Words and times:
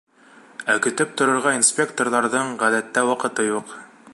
Ә 0.73 0.77
көтөп 0.85 1.11
торорға 1.21 1.53
инспекторҙарҙың, 1.57 2.51
ғәҙәттә, 2.65 3.05
ваҡыты 3.11 3.47
юҡ. 3.53 3.77